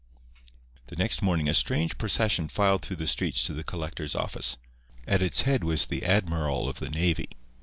The 0.87 0.95
next 0.95 1.21
morning 1.21 1.47
a 1.47 1.53
strange 1.53 1.99
procession 1.99 2.49
filed 2.49 2.81
through 2.81 2.95
the 2.95 3.05
streets 3.05 3.43
to 3.43 3.53
the 3.53 3.63
collector's 3.63 4.15
office. 4.15 4.57
At 5.07 5.21
its 5.21 5.41
head 5.41 5.63
was 5.63 5.85
the 5.85 6.03
admiral 6.03 6.67
of 6.67 6.79
the 6.79 6.89
navy. 6.89 7.29